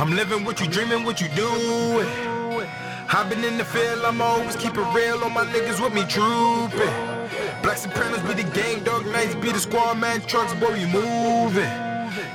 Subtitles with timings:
[0.00, 1.48] I'm living what you dreaming, what you do.
[3.10, 5.24] I've been in the field, I'm always keep it real.
[5.24, 6.94] All my niggas with me trooping.
[7.64, 10.20] Black Sopranos be the gang, Dark Knights be the squad, man.
[10.20, 11.68] Trucks, boy, we moving.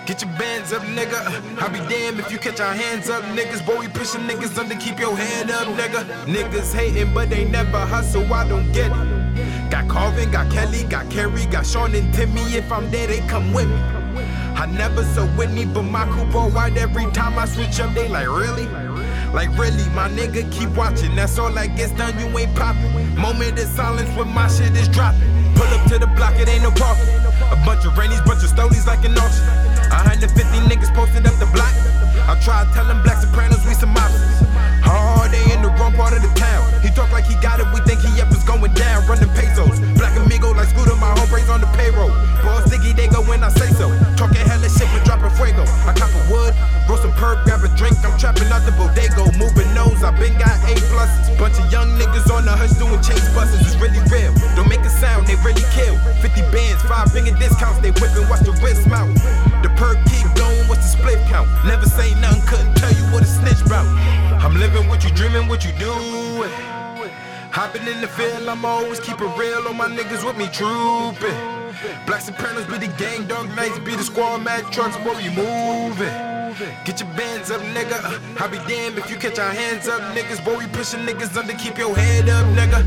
[0.05, 1.17] Get your bands up, nigga.
[1.61, 3.65] I'll be damned if you catch our hands up, niggas.
[3.65, 6.03] Boy, we pushing niggas under, keep your head up, nigga.
[6.25, 9.71] Niggas hating, but they never hustle, I don't get it.
[9.71, 12.41] Got Carvin, got Kelly, got Kerry, got Sean and Timmy.
[12.41, 14.02] If I'm there, they come with me.
[14.55, 18.27] I never so Whitney, but my Cooper white every time I switch up, they like,
[18.27, 18.67] really?
[19.33, 21.15] Like really, my nigga, keep watching.
[21.15, 22.93] That's all that gets done, you ain't popping.
[23.15, 25.25] Moment of silence when my shit is dropping.
[25.55, 27.09] Pull up to the block, it ain't no parking.
[27.49, 29.45] A bunch of rainies, bunch of stolies like an auction.
[29.89, 30.29] 150
[30.69, 31.73] niggas posted up the block.
[32.29, 33.22] I try to tell them black
[47.23, 47.95] perk, grab a drink.
[48.03, 50.03] I'm trapping out the bodego, moving nose.
[50.03, 51.31] I been got A pluses.
[51.39, 53.63] Bunch of young niggas on the hush doing chase buses.
[53.63, 54.35] It's really real.
[54.59, 55.95] Don't make a sound, they really kill.
[56.19, 57.79] 50 bands, five finger discounts.
[57.79, 59.15] They whipping, watch the wrist mount.
[59.63, 61.47] The perk keep going, what's the split count?
[61.63, 63.87] Never say nothing, couldn't tell you what a snitch bout.
[64.43, 65.95] I'm living what you dreaming, what you do.
[67.55, 69.63] Hopping in the field, I'm always keep it real.
[69.67, 71.39] All my niggas with me trooping.
[72.05, 76.42] Black Sopranos be the gang, Dark Knights be the squad, mad trucks, boy, we moving.
[76.85, 77.97] Get your bands up, nigga.
[78.39, 80.43] I'll be damned if you catch our hands up, niggas.
[80.45, 82.85] Boy, we pushing niggas under, keep your head up, nigga.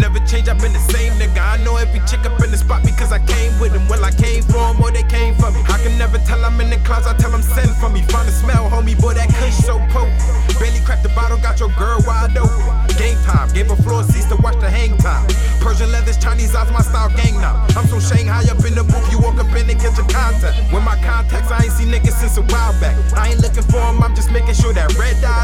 [0.00, 1.38] Never change, I've been the same nigga.
[1.38, 3.86] I know every chick up in the spot because I came with them.
[3.86, 5.62] Well, I came for them or they came for me.
[5.68, 8.02] I can never tell I'm in the clouds, I tell them send for me.
[8.02, 10.18] Find a smell, homie, boy, that kush so potent.
[10.58, 12.96] Barely cracked the bottle, got your girl wide open.
[12.98, 15.26] Game time, gave her floor seats to watch the hang time.
[15.66, 17.66] Persian leathers, Chinese eyes, my style gang now.
[17.74, 20.54] I'm so Shanghai up in the booth, you walk up in and catch a contact.
[20.72, 22.94] With my contacts, I ain't seen niggas since a while back.
[23.18, 25.35] I ain't looking for him, I'm just making sure that red dot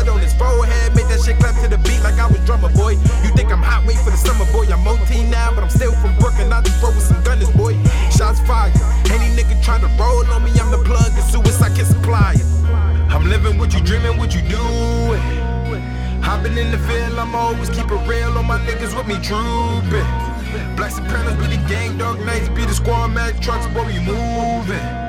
[17.23, 18.37] in the field, I'm always keep it real.
[18.37, 20.77] All my niggas with me trooping.
[20.77, 25.03] Black Sopranos be the gang, Dark Knights be the squad, mad trucks, boy, we moving.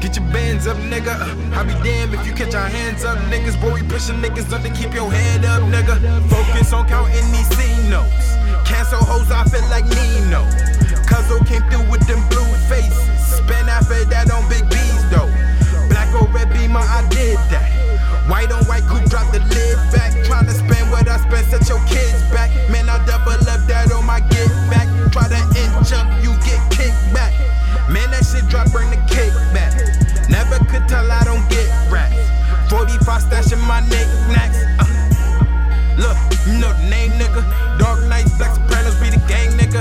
[0.00, 1.14] Get your bands up, nigga.
[1.54, 3.60] I'll be damned if you catch our hands up, niggas.
[3.60, 5.98] Boy, we pushing niggas up to keep your head up, nigga.
[6.30, 6.86] Focus on
[33.08, 34.60] 45 stashing my knickknacks.
[34.78, 34.84] Uh.
[35.96, 37.40] Look, you know the name, nigga.
[37.78, 39.80] Dark Knights, Black Sopranos be the gang, nigga.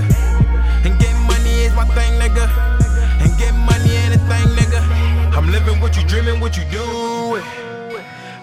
[0.85, 2.47] And getting money is my thing, nigga.
[3.19, 4.79] And getting money anything, nigga.
[5.35, 7.41] I'm living what you dreaming, what you do.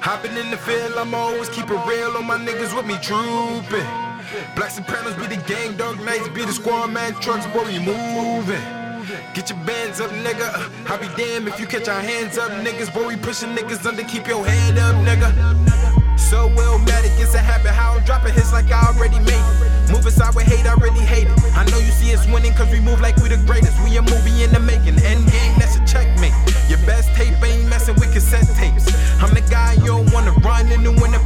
[0.01, 2.11] Hopping in the field, I'm always keep it real.
[2.17, 3.89] All my niggas with me trooping.
[4.55, 7.15] Black Sopranos be the gang, Dark Knights be the squad, man.
[7.23, 8.74] Trucks, boy, we moving.
[9.35, 10.71] Get your bands up, nigga.
[10.87, 12.93] I'll be damned if you catch our hands up, niggas.
[12.93, 15.31] Boy, we pushing niggas under, keep your head up, nigga.
[16.19, 17.73] So Willmatic, it's a habit.
[17.73, 19.93] How I'm dropping hits like I already made it.
[19.93, 21.39] Moving side with hate, I really hate it.
[21.55, 23.77] I know you see us winning, cause we move like we the greatest.
[23.85, 24.99] We a movie in the making.
[25.05, 26.35] End game, that's a checkmate.
[26.69, 28.89] Your best tape ain't messing with cassette tapes.
[29.23, 31.23] I'm the guy you don't wanna run into when the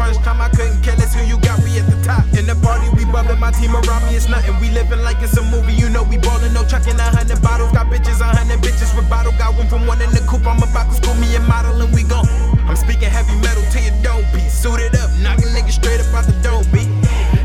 [0.00, 0.40] crunch time.
[0.40, 2.24] I couldn't care less who you got, we at the top.
[2.32, 4.56] In the party, we bubbling, my team around me, it's nothing.
[4.56, 7.72] We living like it's a movie, you know we ballin', no chucking a hundred bottles.
[7.76, 9.32] Got bitches, a hundred bitches with bottle.
[9.36, 11.92] Got one from one in the coupe, I'm about to school me and model, and
[11.92, 12.24] we gon'
[12.64, 14.56] I'm speaking heavy metal to your dome piece.
[14.56, 16.88] Suited up, knocking niggas straight up out the dome beat.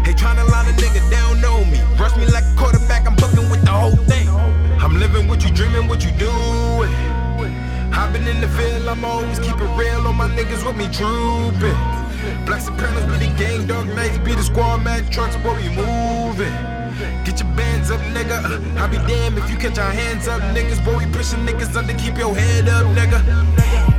[0.08, 1.84] Hey, tryna line a nigga, they don't know me.
[2.00, 4.30] Rush me like a quarterback, I'm booking with the whole thing.
[4.80, 6.32] I'm living what you dreaming, what you do.
[7.92, 10.08] Hopping in the field, I'm always keep it real.
[10.08, 11.95] All my niggas with me trooping.
[12.46, 16.54] Black Sopranos be the gang, Dark Knights be the squad, mad trucks, boy, we moving.
[17.26, 18.38] Get your bands up, nigga.
[18.44, 20.84] Uh, I'll be damned if you catch our hands up, niggas.
[20.86, 23.95] Boy, we pushing niggas under, keep your head up, nigga.